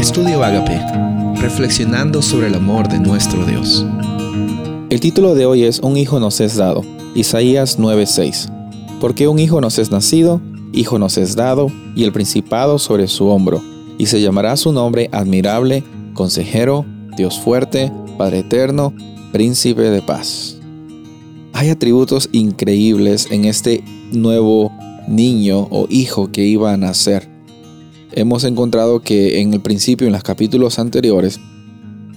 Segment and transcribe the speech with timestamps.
[0.00, 0.80] Estudio Agape,
[1.42, 3.84] reflexionando sobre el amor de nuestro Dios.
[4.88, 6.82] El título de hoy es Un hijo nos es dado,
[7.14, 8.48] Isaías 9:6.
[8.98, 10.40] Porque un hijo nos es nacido,
[10.72, 13.62] hijo nos es dado, y el principado sobre su hombro,
[13.98, 18.94] y se llamará su nombre admirable, consejero, Dios fuerte, Padre eterno,
[19.32, 20.56] príncipe de paz.
[21.52, 24.72] Hay atributos increíbles en este nuevo
[25.06, 27.29] niño o hijo que iba a nacer.
[28.12, 31.38] Hemos encontrado que en el principio, en los capítulos anteriores,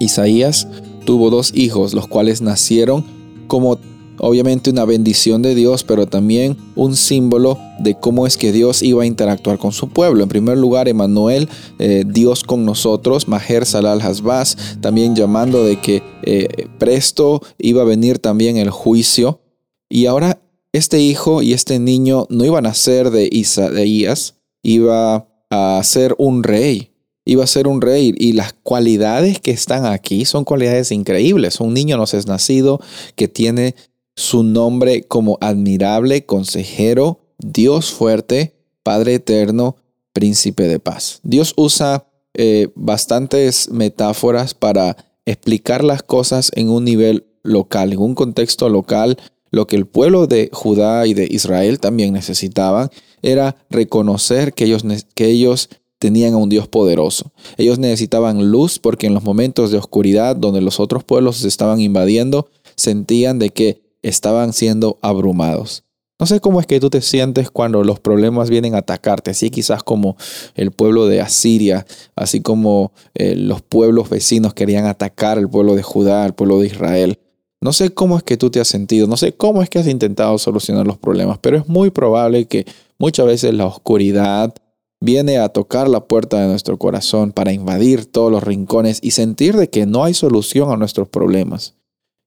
[0.00, 0.68] Isaías
[1.04, 3.04] tuvo dos hijos, los cuales nacieron
[3.46, 3.78] como
[4.18, 9.02] obviamente una bendición de Dios, pero también un símbolo de cómo es que Dios iba
[9.02, 10.22] a interactuar con su pueblo.
[10.22, 16.02] En primer lugar, Emanuel, eh, Dios con nosotros, Maher Salal Hasbaz, también llamando de que
[16.22, 19.40] eh, presto iba a venir también el juicio.
[19.88, 20.40] Y ahora
[20.72, 26.42] este hijo y este niño no iban a ser de Isaías, iba a ser un
[26.42, 26.92] rey.
[27.24, 31.60] Iba a ser un rey y las cualidades que están aquí son cualidades increíbles.
[31.60, 32.80] Un niño nos es nacido
[33.16, 33.74] que tiene
[34.14, 39.76] su nombre como admirable consejero, Dios fuerte, Padre eterno,
[40.12, 41.20] príncipe de paz.
[41.22, 48.14] Dios usa eh, bastantes metáforas para explicar las cosas en un nivel local, en un
[48.14, 49.18] contexto local.
[49.50, 52.90] Lo que el pueblo de Judá y de Israel también necesitaban
[53.22, 57.32] era reconocer que ellos, que ellos tenían a un Dios poderoso.
[57.56, 61.80] Ellos necesitaban luz porque en los momentos de oscuridad donde los otros pueblos se estaban
[61.80, 65.84] invadiendo, sentían de que estaban siendo abrumados.
[66.18, 69.50] No sé cómo es que tú te sientes cuando los problemas vienen a atacarte, así
[69.50, 70.16] quizás como
[70.54, 75.82] el pueblo de Asiria, así como eh, los pueblos vecinos querían atacar al pueblo de
[75.82, 77.18] Judá, al pueblo de Israel.
[77.60, 79.88] No sé cómo es que tú te has sentido, no sé cómo es que has
[79.88, 82.66] intentado solucionar los problemas, pero es muy probable que
[82.98, 84.54] muchas veces la oscuridad
[85.00, 89.56] viene a tocar la puerta de nuestro corazón para invadir todos los rincones y sentir
[89.56, 91.74] de que no hay solución a nuestros problemas.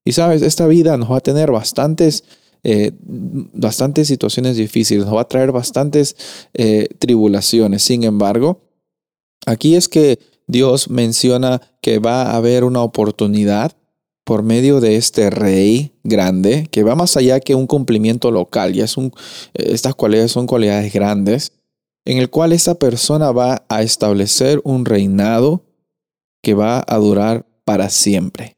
[0.04, 2.24] Y sabes, esta vida nos va a tener bastantes,
[2.62, 6.16] eh, bastantes situaciones difíciles, nos va a traer bastantes
[6.54, 7.82] eh, tribulaciones.
[7.82, 8.60] Sin embargo,
[9.46, 13.72] aquí es que Dios menciona que va a haber una oportunidad
[14.30, 18.72] por medio de este rey grande que va más allá que un cumplimiento local.
[18.72, 19.12] Ya es un,
[19.54, 21.50] estas cualidades son cualidades grandes
[22.04, 25.64] en el cual esa persona va a establecer un reinado
[26.42, 28.56] que va a durar para siempre.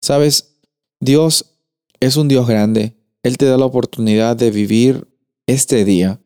[0.00, 0.56] Sabes,
[1.00, 1.58] Dios
[2.00, 2.94] es un Dios grande.
[3.22, 5.06] Él te da la oportunidad de vivir
[5.46, 6.18] este día.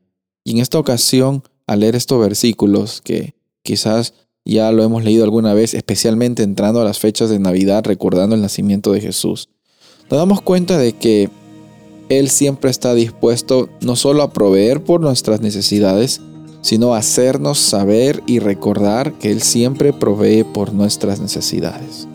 [0.44, 4.14] Y en esta ocasión, al leer estos versículos, que quizás
[4.44, 8.42] ya lo hemos leído alguna vez, especialmente entrando a las fechas de Navidad, recordando el
[8.42, 9.48] nacimiento de Jesús,
[10.10, 11.30] nos damos cuenta de que
[12.08, 16.20] Él siempre está dispuesto no solo a proveer por nuestras necesidades,
[16.62, 22.08] sino a hacernos saber y recordar que Él siempre provee por nuestras necesidades.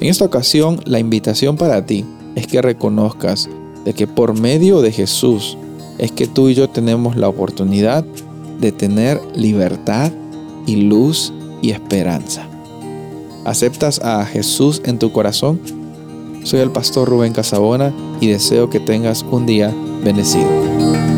[0.00, 2.04] En esta ocasión, la invitación para ti
[2.34, 3.48] es que reconozcas
[3.84, 5.56] de que por medio de Jesús
[5.98, 8.04] es que tú y yo tenemos la oportunidad
[8.60, 10.10] de tener libertad
[10.66, 12.46] y luz y esperanza.
[13.44, 15.60] ¿Aceptas a Jesús en tu corazón?
[16.44, 19.74] Soy el pastor Rubén Casabona y deseo que tengas un día
[20.04, 21.11] bendecido.